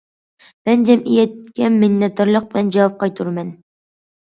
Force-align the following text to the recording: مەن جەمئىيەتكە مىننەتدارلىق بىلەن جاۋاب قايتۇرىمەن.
مەن 0.69 0.85
جەمئىيەتكە 0.87 1.69
مىننەتدارلىق 1.77 2.49
بىلەن 2.55 2.75
جاۋاب 2.79 2.99
قايتۇرىمەن. 3.05 3.57